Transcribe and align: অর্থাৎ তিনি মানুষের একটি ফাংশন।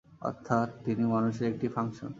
অর্থাৎ 0.21 0.67
তিনি 0.85 1.03
মানুষের 1.13 1.45
একটি 1.51 1.67
ফাংশন। 1.75 2.09